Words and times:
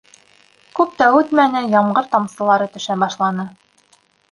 Күп 0.79 0.95
тә 1.01 1.09
үтмәне, 1.17 1.61
ямғыр 1.75 2.09
тамсылары 2.15 2.69
төшә 2.79 2.99
башланы. 3.07 3.49